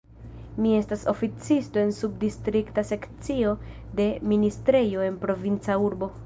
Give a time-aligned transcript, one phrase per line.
[0.63, 3.53] Mi estas oficisto en subdistrikta sekcio
[4.01, 6.11] de ministrejo en provinca urbo.